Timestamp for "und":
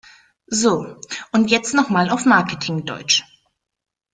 1.31-1.51